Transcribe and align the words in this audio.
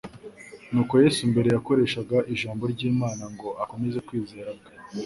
Nkuko 0.71 0.93
Yesu 1.03 1.21
mbere 1.31 1.47
yakoreshaga 1.49 2.17
ijambo 2.33 2.63
ry'Imana 2.73 3.23
ngo 3.33 3.47
akomeze 3.63 3.97
kwizera 4.07 4.51
kwe, 4.63 4.73